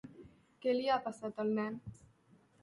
Què 0.63 0.73
li 0.77 0.89
ha 0.93 0.97
passat 1.03 1.43
al 1.45 1.53
nen? 1.61 1.79